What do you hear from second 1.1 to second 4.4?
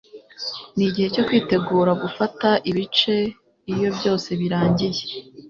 cyo kwitegura gufata ibice iyo byose